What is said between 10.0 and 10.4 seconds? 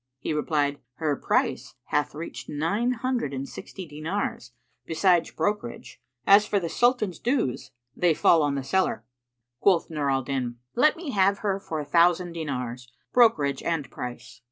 al